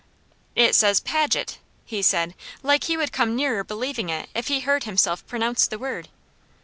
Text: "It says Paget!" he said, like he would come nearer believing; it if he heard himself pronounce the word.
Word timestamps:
"It 0.55 0.73
says 0.73 0.99
Paget!" 0.99 1.59
he 1.85 2.01
said, 2.01 2.33
like 2.63 2.85
he 2.85 2.97
would 2.97 3.11
come 3.11 3.35
nearer 3.35 3.63
believing; 3.63 4.09
it 4.09 4.29
if 4.33 4.47
he 4.47 4.61
heard 4.61 4.85
himself 4.85 5.23
pronounce 5.27 5.67
the 5.67 5.77
word. 5.77 6.09